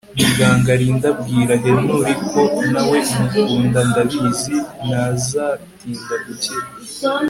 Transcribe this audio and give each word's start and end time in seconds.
Muganga 0.23 0.71
Linda 0.81 1.09
bwira 1.19 1.53
Henry 1.63 2.13
ko 2.29 2.41
nawe 2.71 2.97
umukunda 3.11 3.79
ndabizi 3.89 4.55
ntazatinda 4.85 6.15
gukira 6.25 6.67